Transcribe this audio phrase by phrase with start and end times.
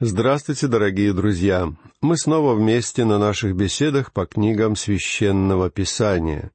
[0.00, 1.72] Здравствуйте, дорогие друзья!
[2.00, 6.52] Мы снова вместе на наших беседах по книгам Священного Писания.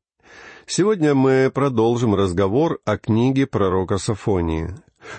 [0.65, 4.73] Сегодня мы продолжим разговор о книге пророка Сафонии.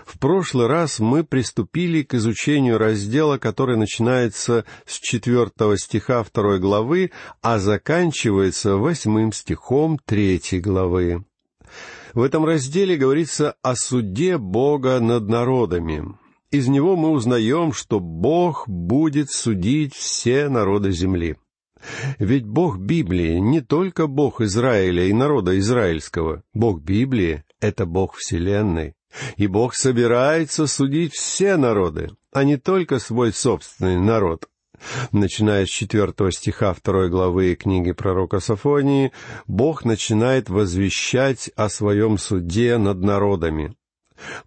[0.07, 7.11] В прошлый раз мы приступили к изучению раздела, который начинается с четвертого стиха второй главы,
[7.43, 11.27] а заканчивается восьмым стихом третьей главы.
[12.15, 16.24] В этом разделе говорится о суде Бога над народами.
[16.55, 21.35] Из него мы узнаем, что Бог будет судить все народы земли.
[22.21, 26.45] Ведь Бог Библии не только Бог Израиля и народа израильского.
[26.53, 28.95] Бог Библии— это Бог Вселенной.
[29.37, 34.49] И Бог собирается судить все народы, а не только свой собственный народ.
[35.11, 39.11] Начиная с четвертого стиха второй главы книги пророка Сафонии,
[39.49, 43.75] Бог начинает возвещать о своем суде над народами.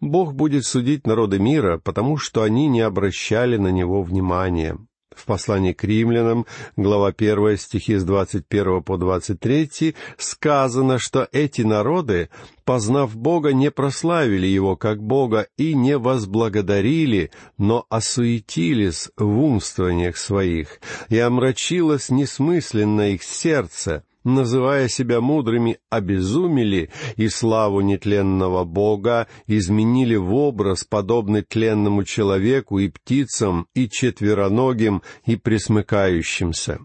[0.01, 4.77] Бог будет судить народы мира, потому что они не обращали на Него внимания.
[5.17, 6.45] В послании к римлянам,
[6.75, 12.29] глава 1, стихи с 21 по 23, сказано, что эти народы,
[12.65, 20.79] познав Бога, не прославили Его как Бога и не возблагодарили, но осуетились в умствованиях своих,
[21.09, 30.33] и омрачилось несмысленно их сердце, называя себя мудрыми, обезумели и славу нетленного Бога изменили в
[30.35, 36.79] образ, подобный тленному человеку и птицам, и четвероногим, и присмыкающимся.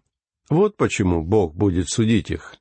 [0.49, 2.57] Вот почему Бог будет судить их.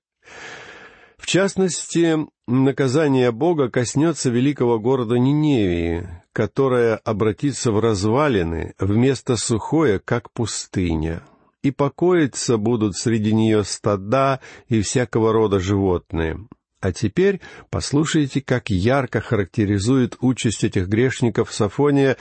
[1.18, 10.32] В частности, наказание Бога коснется великого города Ниневии, которая обратится в развалины вместо сухое, как
[10.32, 11.22] пустыня
[11.64, 16.48] и покоиться будут среди нее стада и всякого рода животные.
[16.80, 22.18] А теперь послушайте, как ярко характеризует участь этих грешников Сафония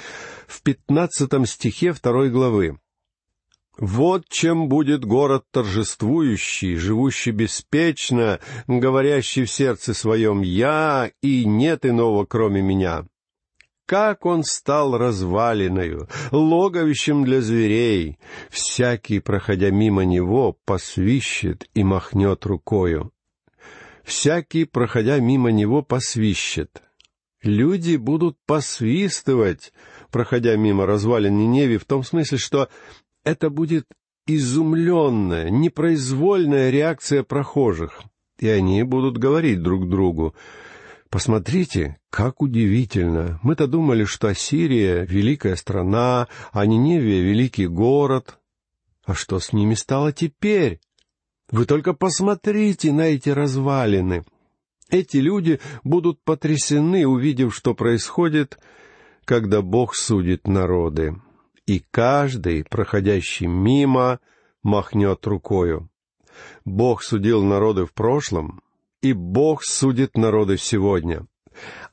[0.47, 2.79] в пятнадцатом стихе второй главы.
[3.79, 12.27] «Вот чем будет город торжествующий, живущий беспечно, говорящий в сердце своем «Я» и «Нет иного,
[12.27, 13.06] кроме меня»
[13.91, 18.21] как он стал развалиною, логовищем для зверей.
[18.49, 23.11] Всякий, проходя мимо него, посвищет и махнет рукою.
[24.05, 26.84] Всякий, проходя мимо него, посвищет.
[27.43, 29.73] Люди будут посвистывать,
[30.12, 32.69] проходя мимо развалин Ниневи, в том смысле, что
[33.25, 33.87] это будет
[34.25, 38.05] изумленная, непроизвольная реакция прохожих,
[38.39, 40.37] и они будут говорить друг другу,
[41.10, 43.41] Посмотрите, как удивительно.
[43.43, 48.38] Мы-то думали, что Ассирия— великая страна, а Ниневия— великий город.
[49.04, 50.81] А что с ними стало теперь?
[51.50, 54.25] Вы только посмотрите на эти развалины.
[54.88, 58.60] Эти люди будут потрясены, увидев, что происходит,
[59.25, 61.20] когда Бог судит народы.
[61.66, 64.20] И каждый, проходящий мимо,
[64.62, 65.91] махнет рукою.
[66.65, 68.60] Бог судил народы в прошлом,
[69.03, 71.27] и Бог судит народы сегодня.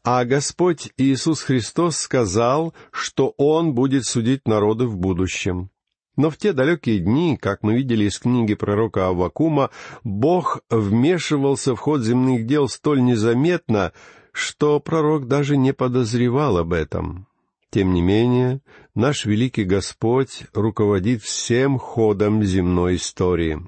[0.03, 5.69] А Господь Иисус Христос сказал, что Он будет судить народы в будущем.
[6.15, 9.69] Но в те далекие дни, как мы видели из книги пророка Аввакума,
[10.03, 13.93] Бог вмешивался в ход земных дел столь незаметно,
[14.31, 17.27] что пророк даже не подозревал об этом.
[17.69, 18.61] Тем не менее,
[18.95, 23.59] наш великий Господь руководит всем ходом земной истории.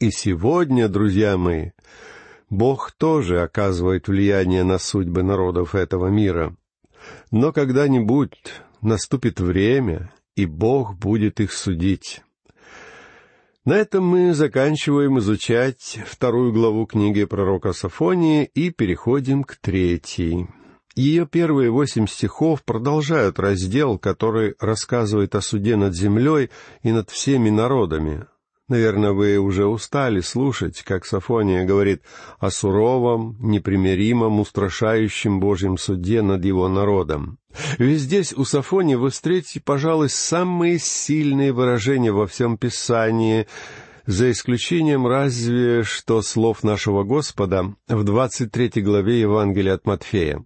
[0.00, 1.70] И сегодня, друзья мои,
[2.50, 6.56] Бог тоже оказывает влияние на судьбы народов этого мира.
[7.30, 8.38] Но когда-нибудь
[8.80, 12.22] наступит время, и Бог будет их судить.
[13.64, 20.48] На этом мы заканчиваем изучать вторую главу книги пророка Сафонии и переходим к третьей.
[20.94, 26.50] Ее первые восемь стихов продолжают раздел, который рассказывает о суде над землей
[26.82, 28.26] и над всеми народами,
[28.68, 32.02] Наверное, вы уже устали слушать, как Сафония говорит
[32.38, 37.38] о суровом, непримиримом, устрашающем Божьем суде над его народом.
[37.78, 43.46] Ведь здесь у Сафонии вы встретите, пожалуй, самые сильные выражения во всем Писании,
[44.04, 50.44] за исключением разве что слов нашего Господа в двадцать третьей главе Евангелия от Матфея.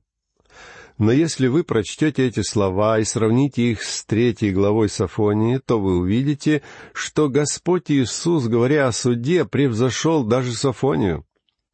[0.99, 5.99] Но если вы прочтете эти слова и сравните их с третьей главой Сафонии, то вы
[5.99, 6.63] увидите,
[6.93, 11.25] что Господь Иисус, говоря о суде, превзошел даже Сафонию.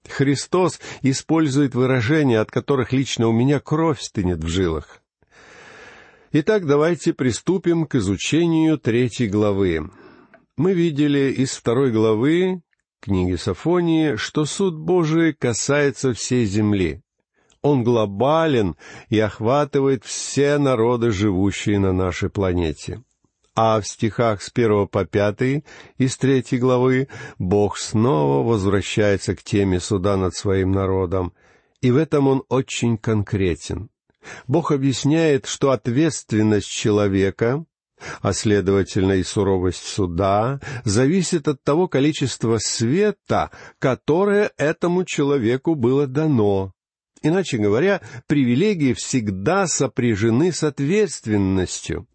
[0.09, 5.03] Христос использует выражения, от которых лично у меня кровь стынет в жилах.
[6.33, 9.91] Итак, давайте приступим к изучению третьей главы.
[10.57, 12.63] Мы видели из второй главы
[13.01, 17.03] книги Сафонии, что суд Божий касается всей земли.
[17.63, 18.77] Он глобален
[19.09, 23.03] и охватывает все народы, живущие на нашей планете.
[23.55, 25.65] А в стихах с первого по пятый
[25.97, 27.09] из третьей главы
[27.39, 31.33] Бог снова возвращается к теме суда над своим народом,
[31.81, 33.91] и в этом он очень конкретен.
[34.47, 37.65] Бог объясняет, что ответственность человека,
[38.21, 43.51] а следовательно и суровость суда, зависит от того количества света,
[43.81, 46.73] которое этому человеку было дано.
[47.23, 52.07] Иначе говоря, привилегии всегда сопряжены с ответственностью.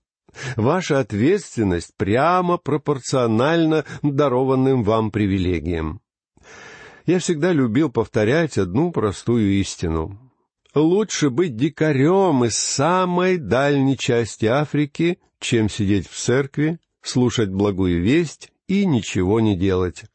[0.56, 6.02] Ваша ответственность прямо пропорциональна дарованным вам привилегиям.
[7.06, 10.20] Я всегда любил повторять одну простую истину.
[10.74, 18.52] Лучше быть дикарем из самой дальней части Африки, чем сидеть в церкви, слушать благую весть
[18.68, 20.06] и ничего не делать.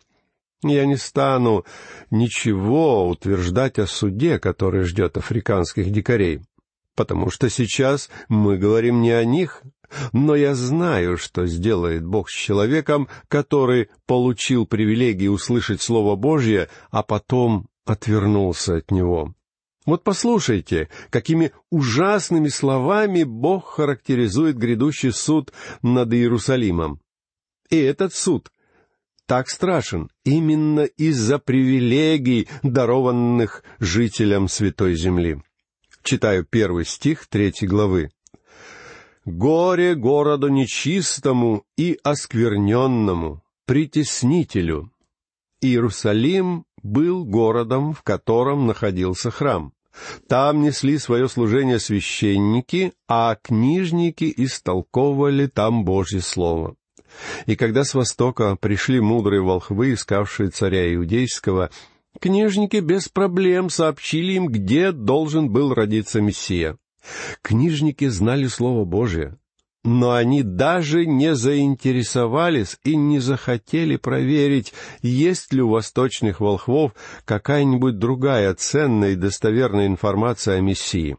[0.63, 1.65] Я не стану
[2.11, 6.41] ничего утверждать о суде, который ждет африканских дикарей,
[6.97, 9.63] потому что сейчас мы говорим не о них,
[10.13, 17.05] но я знаю, что сделает Бог с человеком, который получил привилегии услышать Слово Божье, а
[17.05, 19.35] потом отвернулся от него.
[19.87, 25.53] Вот послушайте, какими ужасными словами Бог характеризует грядущий суд
[25.83, 27.01] над Иерусалимом.
[27.71, 28.51] И этот суд
[29.29, 35.43] так страшен именно из-за привилегий, дарованных жителям Святой Земли.
[36.03, 38.11] Читаю первый стих третьей главы.
[39.27, 44.91] «Горе городу нечистому и оскверненному, притеснителю».
[45.61, 49.75] Иерусалим был городом, в котором находился храм.
[50.27, 56.78] Там несли свое служение священники, а книжники истолковывали там Божье Слово.
[57.47, 61.71] И когда с востока пришли мудрые волхвы, искавшие царя Иудейского,
[62.21, 66.77] книжники без проблем сообщили им, где должен был родиться Мессия.
[67.43, 69.39] Книжники знали Слово Божие,
[69.85, 76.93] но они даже не заинтересовались и не захотели проверить, есть ли у восточных волхвов
[77.25, 81.17] какая-нибудь другая ценная и достоверная информация о Мессии.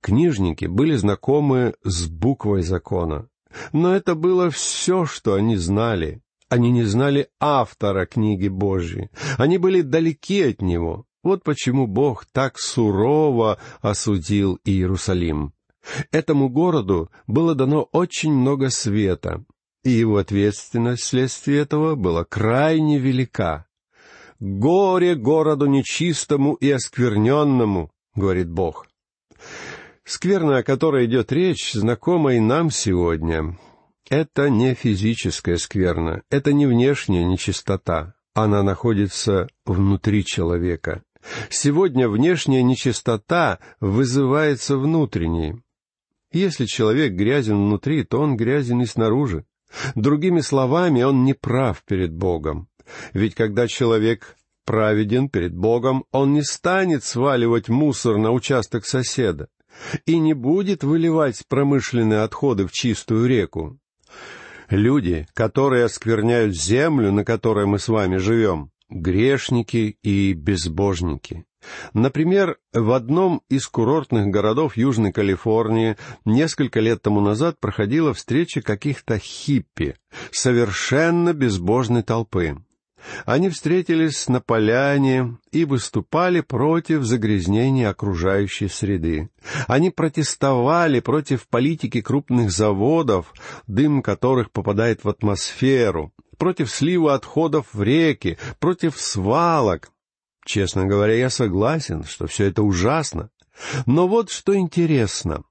[0.00, 3.28] Книжники были знакомы с буквой закона,
[3.72, 6.20] но это было все, что они знали.
[6.48, 9.10] Они не знали автора книги Божьей.
[9.38, 11.06] Они были далеки от него.
[11.22, 15.52] Вот почему Бог так сурово осудил Иерусалим.
[16.12, 19.44] Этому городу было дано очень много света,
[19.82, 23.66] и его ответственность вследствие этого была крайне велика.
[24.40, 28.86] «Горе городу нечистому и оскверненному»,— говорит Бог.
[30.04, 33.58] Скверна, о которой идет речь, знакома и нам сегодня.
[34.10, 38.14] Это не физическая скверна, это не внешняя нечистота.
[38.34, 41.02] Она находится внутри человека.
[41.48, 45.62] Сегодня внешняя нечистота вызывается внутренней.
[46.32, 49.46] Если человек грязен внутри, то он грязен и снаружи.
[49.94, 52.68] Другими словами, он не прав перед Богом.
[53.14, 54.36] Ведь когда человек
[54.66, 59.48] праведен перед Богом, он не станет сваливать мусор на участок соседа
[60.06, 63.78] и не будет выливать промышленные отходы в чистую реку.
[64.70, 71.44] Люди, которые оскверняют землю, на которой мы с вами живем, грешники и безбожники.
[71.92, 79.18] Например, в одном из курортных городов Южной Калифорнии несколько лет тому назад проходила встреча каких-то
[79.18, 79.96] хиппи,
[80.30, 82.56] совершенно безбожной толпы.
[83.26, 89.30] Они встретились на поляне и выступали против загрязнения окружающей среды.
[89.66, 93.32] Они протестовали против политики крупных заводов,
[93.66, 99.90] дым которых попадает в атмосферу, против слива отходов в реки, против свалок.
[100.44, 103.30] Честно говоря, я согласен, что все это ужасно.
[103.86, 105.44] Но вот что интересно.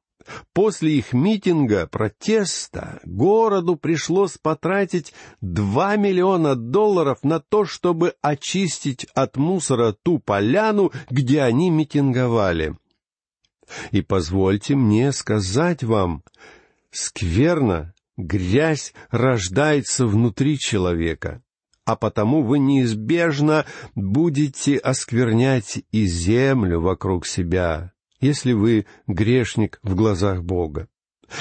[0.54, 9.38] После их митинга, протеста, городу пришлось потратить два миллиона долларов на то, чтобы очистить от
[9.38, 12.76] мусора ту поляну, где они митинговали.
[13.92, 16.24] И позвольте мне сказать вам,
[16.92, 21.42] скверно, грязь рождается внутри человека,
[21.86, 23.66] а потому вы неизбежно
[23.96, 27.93] будете осквернять и землю вокруг себя,
[28.24, 30.88] если вы грешник в глазах Бога.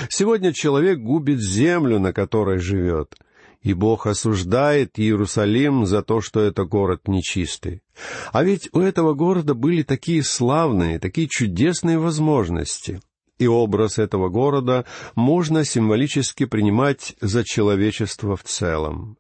[0.09, 3.15] Сегодня человек губит землю, на которой живет,
[3.63, 7.83] и Бог осуждает Иерусалим за то, что это город нечистый.
[8.33, 13.01] А ведь у этого города были такие славные, такие чудесные возможности.
[13.39, 14.85] И образ этого города
[15.15, 19.17] можно символически принимать за человечество в целом.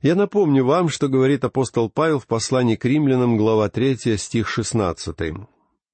[0.00, 5.16] Я напомню вам, что говорит апостол Павел в послании к римлянам, глава 3, стих 16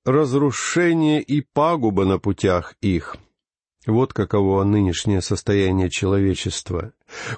[0.08, 3.16] разрушение и пагуба на путях их.
[3.86, 6.92] Вот каково нынешнее состояние человечества.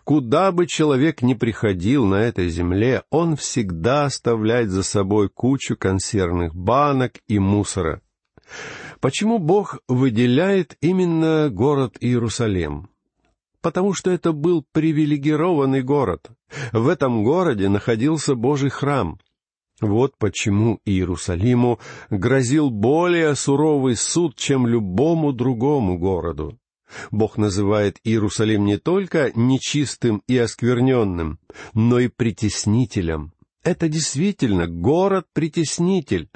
[0.04, 6.54] Куда бы человек ни приходил на этой земле, он всегда оставляет за собой кучу консервных
[6.54, 8.02] банок и мусора.
[9.00, 12.88] Почему Бог выделяет именно город Иерусалим?
[13.60, 16.30] Потому что это был привилегированный город.
[16.72, 19.18] В этом городе находился Божий храм—
[19.80, 26.58] вот почему Иерусалиму грозил более суровый суд, чем любому другому городу.
[27.10, 31.38] Бог называет Иерусалим не только нечистым и оскверненным,
[31.72, 33.32] но и притеснителем.
[33.62, 36.30] Это действительно город-притеснитель,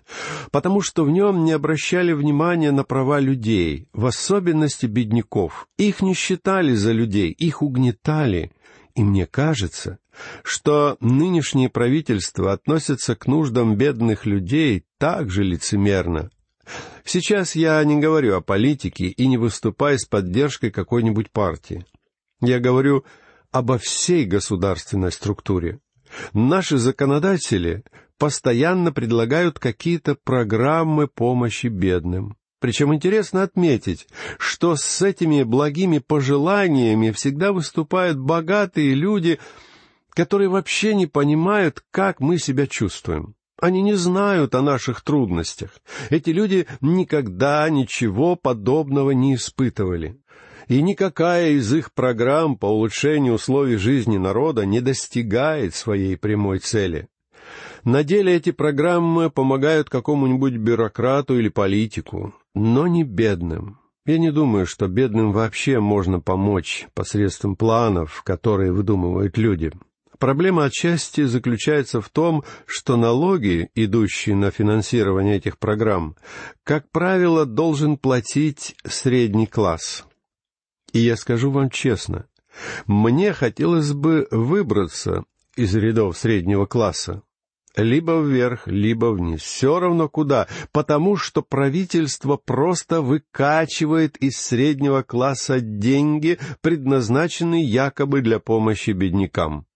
[0.50, 5.66] потому что в нем не обращали внимания на права людей, в особенности бедняков.
[5.78, 8.52] Их не считали за людей, их угнетали.
[8.94, 9.98] И мне кажется,
[10.44, 16.30] что нынешнее правительство относится к нуждам бедных людей так же лицемерно.
[17.04, 21.84] Сейчас я не говорю о политике и не выступаю с поддержкой какой-нибудь партии.
[22.40, 23.04] Я говорю
[23.50, 25.80] обо всей государственной структуре.
[26.32, 27.84] Наши законодатели
[28.18, 32.36] постоянно предлагают какие-то программы помощи бедным.
[32.64, 34.06] Причем интересно отметить,
[34.38, 39.38] что с этими благими пожеланиями всегда выступают богатые люди,
[40.08, 43.34] которые вообще не понимают, как мы себя чувствуем.
[43.60, 45.72] Они не знают о наших трудностях.
[46.08, 50.18] Эти люди никогда ничего подобного не испытывали.
[50.66, 57.08] И никакая из их программ по улучшению условий жизни народа не достигает своей прямой цели.
[57.84, 63.78] На деле эти программы помогают какому-нибудь бюрократу или политику, но не бедным.
[64.06, 69.70] Я не думаю, что бедным вообще можно помочь посредством планов, которые выдумывают люди.
[70.18, 76.16] Проблема отчасти заключается в том, что налоги, идущие на финансирование этих программ,
[76.62, 80.06] как правило, должен платить средний класс.
[80.94, 82.26] И я скажу вам честно,
[82.86, 85.24] мне хотелось бы выбраться
[85.56, 87.22] из рядов среднего класса.
[87.76, 89.42] Либо вверх, либо вниз.
[89.42, 98.38] Все равно куда, потому что правительство просто выкачивает из среднего класса деньги, предназначенные якобы для
[98.38, 99.66] помощи беднякам.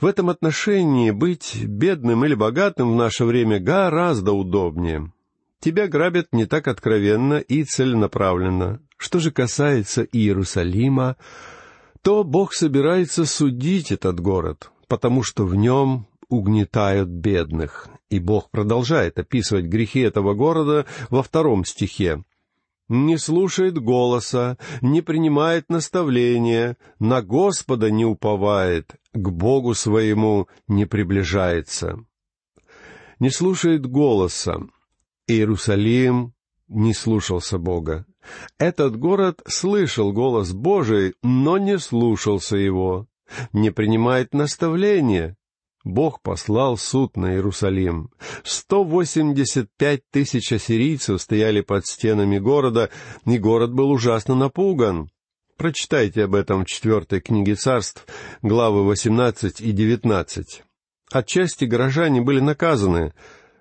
[0.00, 5.12] В этом отношении быть бедным или богатым в наше время гораздо удобнее.
[5.58, 8.80] Тебя грабят не так откровенно и целенаправленно.
[8.98, 11.16] Что же касается Иерусалима,
[12.02, 17.88] то Бог собирается судить этот город, потому что в нем угнетают бедных.
[18.10, 22.22] И Бог продолжает описывать грехи этого города во втором стихе
[22.88, 31.98] не слушает голоса, не принимает наставления, на Господа не уповает, к Богу своему не приближается.
[33.18, 34.60] Не слушает голоса.
[35.26, 36.34] Иерусалим
[36.68, 38.06] не слушался Бога.
[38.58, 43.06] Этот город слышал голос Божий, но не слушался его.
[43.52, 45.36] Не принимает наставления,
[45.86, 48.10] Бог послал суд на Иерусалим.
[48.42, 52.90] Сто восемьдесят пять тысяч ассирийцев стояли под стенами города,
[53.24, 55.10] и город был ужасно напуган.
[55.56, 58.04] Прочитайте об этом в четвертой книге царств,
[58.42, 60.64] главы восемнадцать и девятнадцать.
[61.12, 63.14] Отчасти горожане были наказаны,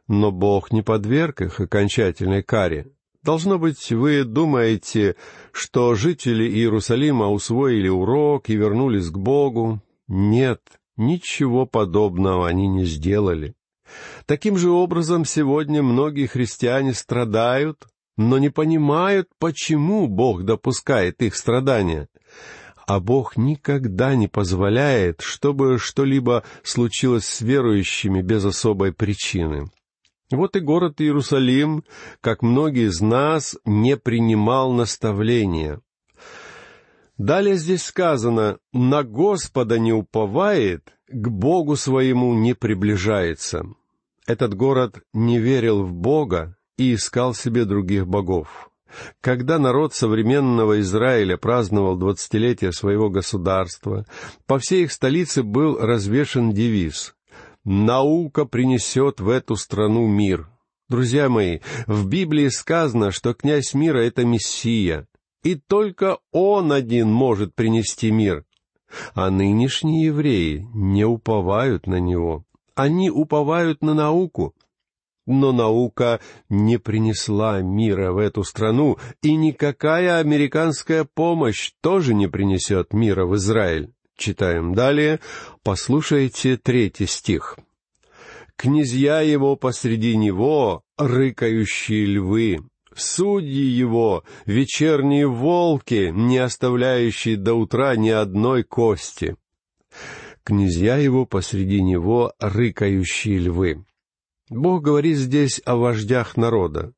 [0.07, 2.87] но Бог не подверг их окончательной каре.
[3.21, 5.15] Должно быть, вы думаете,
[5.51, 9.79] что жители Иерусалима усвоили урок и вернулись к Богу.
[10.07, 10.61] Нет,
[10.97, 13.55] Ничего подобного они не сделали.
[14.25, 17.85] Таким же образом сегодня многие христиане страдают,
[18.17, 22.07] но не понимают, почему Бог допускает их страдания.
[22.87, 29.69] А Бог никогда не позволяет, чтобы что-либо случилось с верующими без особой причины.
[30.31, 31.83] Вот и город Иерусалим,
[32.21, 35.81] как многие из нас, не принимал наставления.
[37.17, 43.65] Далее здесь сказано, «На Господа не уповает, к Богу своему не приближается».
[44.27, 48.69] Этот город не верил в Бога и искал себе других богов.
[49.21, 54.05] Когда народ современного Израиля праздновал двадцатилетие своего государства,
[54.45, 57.15] по всей их столице был развешен девиз
[57.63, 60.49] «Наука принесет в эту страну мир».
[60.87, 65.07] Друзья мои, в Библии сказано, что князь мира— это Мессия,
[65.45, 68.45] и только Он один может принести мир.
[69.13, 72.45] А нынешние евреи не уповают на Него.
[72.73, 74.55] Они уповают на науку.
[75.27, 82.93] Но наука не принесла мира в эту страну, и никакая американская помощь тоже не принесет
[82.93, 83.93] мира в Израиль.
[84.17, 85.19] Читаем далее.
[85.63, 87.57] Послушайте третий стих.
[88.55, 92.59] «Князья его посреди него, рыкающие львы,
[92.95, 99.35] Судьи его— вечерние волки, не оставляющие до утра ни одной кости.
[100.43, 103.85] Князья его посреди него— рыкающие львы.
[104.49, 106.93] Бог говорит здесь о вождях народа.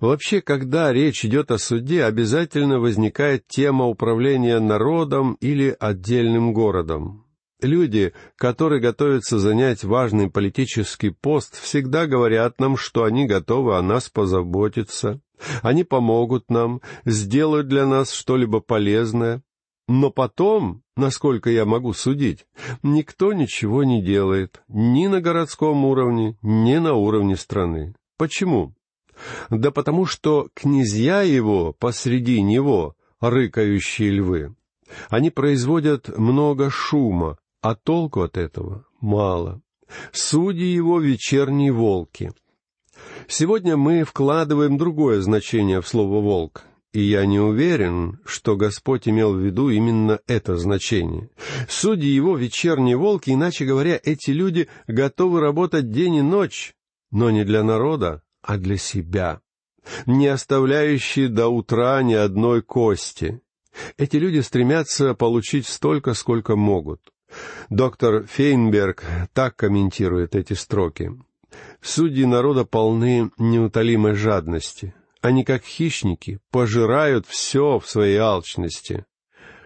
[0.00, 7.27] Вообще, когда речь идет о суде, обязательно возникает тема управления народом или отдельным городом.
[7.60, 14.08] Люди, которые готовятся занять важный политический пост, всегда говорят нам, что они готовы о нас
[14.08, 15.20] позаботиться,
[15.62, 19.42] они помогут нам, сделают для нас что-либо полезное.
[19.88, 22.46] Но потом, насколько я могу судить,
[22.82, 27.94] никто ничего не делает, ни на городском уровне, ни на уровне страны.
[28.18, 28.74] Почему?
[29.50, 34.54] Да потому что князья его посреди него— рыкающие львы.
[35.08, 39.62] Они производят много шума, а толку от этого мало.
[40.12, 42.32] Судьи его— вечерние волки.
[43.26, 49.34] Сегодня мы вкладываем другое значение в слово «волк», и я не уверен, что Господь имел
[49.34, 51.30] в виду именно это значение.
[51.68, 56.74] Судьи его— вечерние волки, иначе говоря, эти люди готовы работать день и ночь,
[57.10, 59.40] но не для народа, а для себя,
[60.06, 63.42] не оставляющие до утра ни одной кости.
[63.96, 67.12] Эти люди стремятся получить столько, сколько могут.
[67.70, 71.12] Доктор Фейнберг так комментирует эти строки.
[71.82, 74.94] «Судьи народа полны неутолимой жадности.
[75.20, 79.04] Они, как хищники, пожирают все в своей алчности.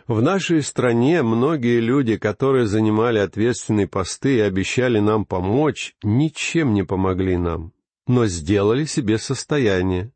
[0.09, 6.83] В нашей стране многие люди, которые занимали ответственные посты и обещали нам помочь, ничем не
[6.83, 7.73] помогли нам,
[8.07, 10.13] но сделали себе состояние.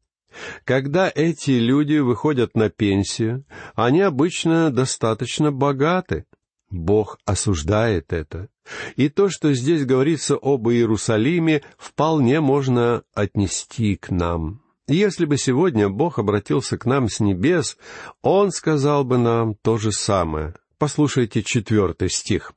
[0.65, 6.25] Когда эти люди выходят на пенсию, они обычно достаточно богаты,
[6.71, 8.49] Бог осуждает это.
[8.97, 14.63] И то, что здесь говорится об Иерусалиме, вполне можно отнести к нам.
[14.89, 17.77] Если бы сегодня Бог обратился к нам с небес,
[18.23, 20.55] Он сказал бы нам то же самое.
[20.79, 22.53] Послушайте четвертый стих.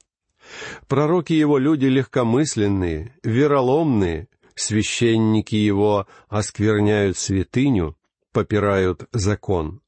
[0.88, 7.95] «Пророки Его люди легкомысленные, вероломные, священники Его оскверняют святыню,
[8.32, 9.82] попирают закон».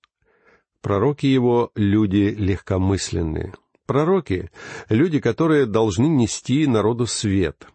[0.82, 3.54] Пророки Его люди легкомысленные.
[3.92, 4.50] Пророки—
[4.90, 7.68] люди, которые должны нести народу свет.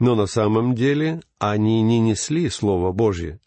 [0.00, 3.38] Но на самом деле они не несли Слово Божье.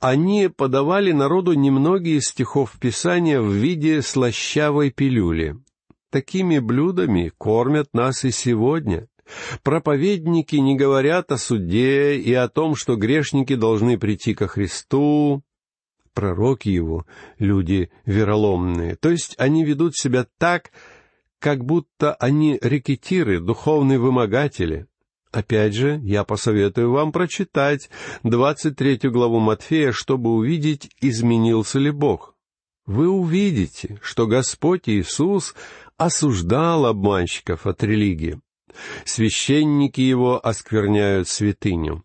[0.00, 5.54] Они подавали народу немногие стихов Писания в виде слащавой пилюли.
[6.10, 9.06] Такими блюдами кормят нас и сегодня.
[9.62, 15.44] Проповедники не говорят о суде и о том, что грешники должны прийти ко Христу.
[16.12, 17.06] Пророки его—
[17.38, 20.72] люди вероломные, то есть они ведут себя так,
[21.42, 24.86] как будто они рекетиры, духовные вымогатели.
[25.32, 27.90] Опять же, я посоветую вам прочитать
[28.22, 32.36] двадцать третью главу Матфея, чтобы увидеть, изменился ли Бог.
[32.86, 35.56] Вы увидите, что Господь Иисус
[35.96, 38.40] осуждал обманщиков от религии.
[39.04, 42.04] Священники его оскверняют святыню.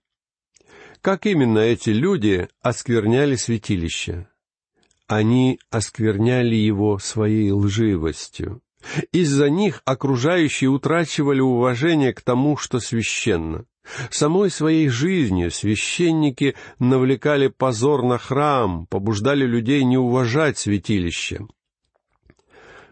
[1.02, 4.30] Как именно эти люди оскверняли святилище?
[5.06, 8.62] Они оскверняли его своей лживостью.
[9.12, 13.66] Из-за них окружающие утрачивали уважение к тому, что священно.
[14.10, 21.48] Самой своей жизнью священники навлекали позор на храм, побуждали людей не уважать святилище.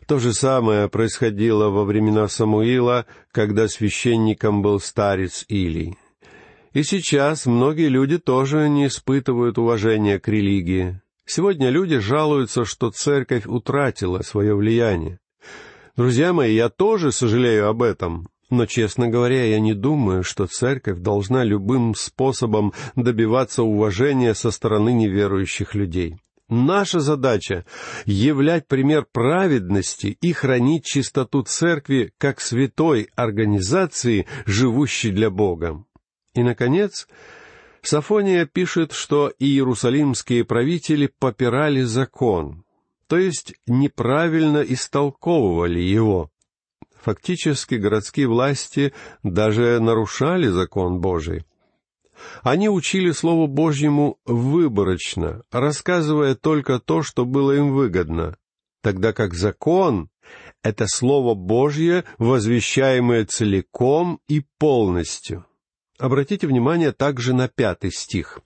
[0.07, 5.97] То же самое происходило во времена Самуила, когда священником был старец Илий.
[6.73, 11.01] И сейчас многие люди тоже не испытывают уважения к религии.
[11.25, 15.19] Сегодня люди жалуются, что церковь утратила свое влияние.
[15.95, 20.99] Друзья мои, я тоже сожалею об этом, но, честно говоря, я не думаю, что церковь
[20.99, 26.17] должна любым способом добиваться уважения со стороны неверующих людей.
[26.49, 27.65] Наша задача—
[28.05, 35.85] являть пример праведности и хранить чистоту церкви как святой организации, живущей для Бога.
[36.33, 37.07] И, наконец,
[37.81, 42.64] Сафония пишет, что иерусалимские правители попирали закон,
[43.07, 46.31] то есть неправильно истолковывали его.
[47.01, 51.45] Фактически городские власти даже нарушали закон Божий.
[52.41, 58.37] Они учили Слову Божьему выборочно, рассказывая только то, что было им выгодно,
[58.81, 60.09] тогда как закон—
[60.63, 65.45] это Слово Божье, возвещаемое целиком и полностью.
[65.99, 68.39] Обратите внимание также на пятый стих.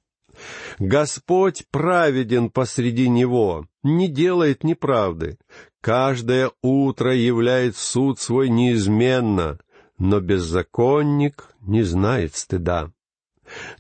[0.79, 5.37] Господь праведен посреди него, не делает неправды.
[5.81, 9.59] Каждое утро являет суд свой неизменно,
[9.97, 12.91] но беззаконник не знает стыда.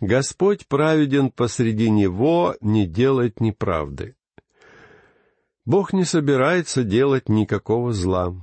[0.01, 4.15] Господь праведен посреди него не делать неправды.
[5.65, 8.33] Бог не собирается делать никакого зла.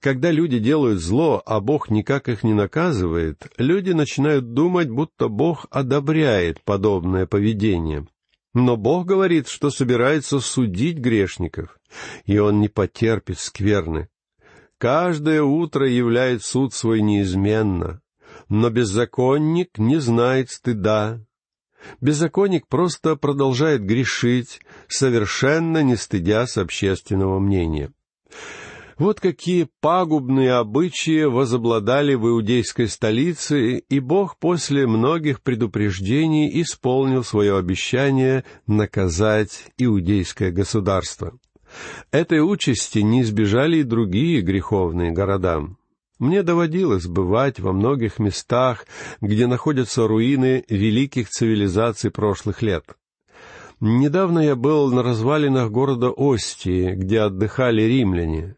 [0.00, 5.66] Когда люди делают зло, а Бог никак их не наказывает, люди начинают думать, будто Бог
[5.70, 8.06] одобряет подобное поведение.
[8.54, 11.78] Но Бог говорит, что собирается судить грешников,
[12.24, 14.08] и Он не потерпит скверны.
[14.78, 18.00] Каждое утро являет суд свой неизменно,
[18.48, 21.20] но беззаконник не знает стыда.
[22.00, 27.92] Беззаконник просто продолжает грешить, совершенно не стыдясь общественного мнения.
[28.98, 37.58] Вот какие пагубные обычаи возобладали в иудейской столице, и Бог после многих предупреждений исполнил свое
[37.58, 41.36] обещание наказать иудейское государство.
[42.12, 45.62] Этой участи не избежали и другие греховные города.
[46.20, 48.86] Мне доводилось бывать во многих местах,
[49.20, 52.84] где находятся руины великих цивилизаций прошлых лет.
[53.80, 58.56] Недавно я был на развалинах города Остии, где отдыхали римляне.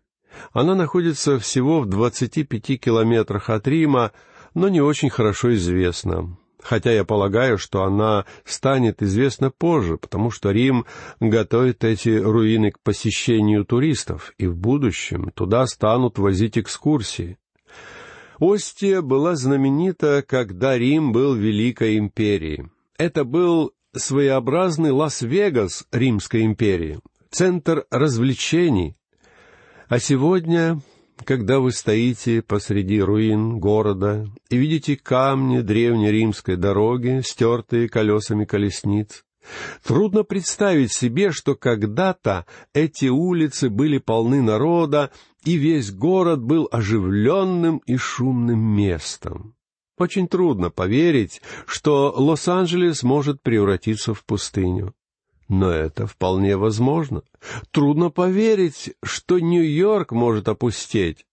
[0.53, 4.13] Она находится всего в двадцати пяти километрах от Рима,
[4.55, 6.37] но не очень хорошо известна.
[6.63, 10.85] Хотя я полагаю, что она станет известна позже, потому что Рим
[11.21, 17.39] готовит эти руины к посещению туристов, и в будущем туда станут возить экскурсии.
[18.41, 22.69] Остия была знаменита, когда Рим был Великой империей.
[22.99, 26.99] Это был своеобразный Лас-Вегас Римской империи,
[27.31, 28.97] центр развлечений,
[29.89, 30.81] а сегодня,
[31.25, 39.25] когда вы стоите посреди руин города и видите камни древнеримской дороги, стертые колесами колесниц,
[39.85, 45.11] трудно представить себе, что когда-то эти улицы были полны народа,
[45.45, 49.55] и весь город был оживленным и шумным местом.
[49.99, 54.95] Очень трудно поверить, что Лос-Анджелес может превратиться в пустыню.
[55.49, 57.23] Но это вполне возможно.
[57.71, 61.27] Трудно поверить, что Нью-Йорк может опустеть.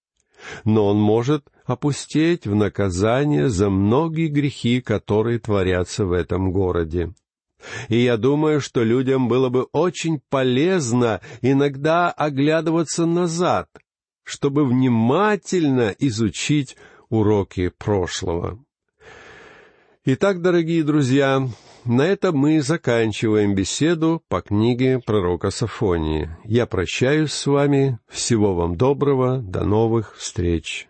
[0.65, 7.13] Но он может опустеть в наказание за многие грехи, которые творятся в этом городе.
[7.87, 13.69] И я думаю, что людям было бы очень полезно иногда оглядываться назад,
[14.23, 16.75] чтобы внимательно изучить
[17.09, 18.59] уроки прошлого.
[20.05, 21.47] Итак, дорогие друзья,
[21.85, 26.29] на этом мы заканчиваем беседу по книге пророка Сафонии.
[26.43, 27.99] Я прощаюсь с вами.
[28.07, 29.39] Всего вам доброго.
[29.39, 30.87] До новых встреч.